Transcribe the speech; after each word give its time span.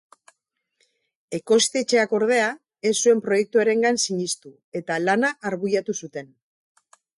Ekoiztetxeak 1.39 2.15
ordea, 2.19 2.47
ez 2.91 2.95
zuen 3.05 3.23
proiektuarengan 3.27 4.01
sinistu 4.07 4.53
eta 4.83 5.01
lana 5.07 5.33
arbuiatu 5.53 5.99
zuten. 6.05 6.35